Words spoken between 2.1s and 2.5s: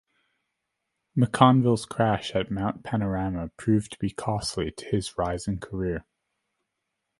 at